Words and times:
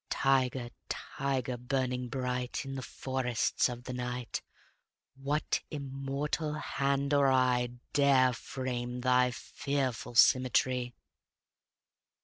Tiger, 0.09 0.71
tiger, 0.89 1.57
burning 1.57 2.09
bright 2.09 2.65
In 2.65 2.73
the 2.73 2.81
forests 2.81 3.69
of 3.69 3.83
the 3.83 3.93
night, 3.93 4.41
What 5.13 5.61
immortal 5.69 6.53
hand 6.55 7.13
or 7.13 7.27
eye 7.31 7.69
Dare 7.93 8.33
frame 8.33 9.01
thy 9.01 9.29
fearful 9.29 10.15
symmetry? 10.15 10.95